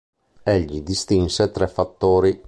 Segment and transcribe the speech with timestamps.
[0.41, 2.39] Egli distinse tre fattori.